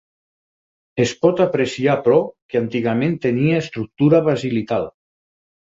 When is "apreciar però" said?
1.45-2.17